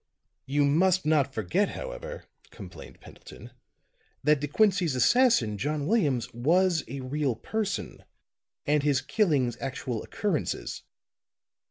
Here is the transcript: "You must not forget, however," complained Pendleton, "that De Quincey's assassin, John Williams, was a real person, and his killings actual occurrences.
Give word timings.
"You 0.47 0.65
must 0.65 1.05
not 1.05 1.31
forget, 1.31 1.69
however," 1.69 2.23
complained 2.49 2.99
Pendleton, 3.01 3.51
"that 4.23 4.39
De 4.39 4.47
Quincey's 4.47 4.95
assassin, 4.95 5.59
John 5.59 5.85
Williams, 5.85 6.33
was 6.33 6.83
a 6.87 7.01
real 7.01 7.35
person, 7.35 8.03
and 8.65 8.81
his 8.81 8.99
killings 8.99 9.57
actual 9.61 10.01
occurrences. 10.01 10.81